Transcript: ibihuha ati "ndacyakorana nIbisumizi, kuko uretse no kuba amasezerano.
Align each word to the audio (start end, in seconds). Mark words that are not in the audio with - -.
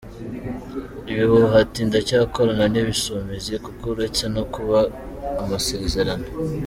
ibihuha 1.11 1.55
ati 1.63 1.79
"ndacyakorana 1.87 2.65
nIbisumizi, 2.73 3.53
kuko 3.65 3.83
uretse 3.93 4.23
no 4.35 4.43
kuba 4.53 4.79
amasezerano. 5.41 6.27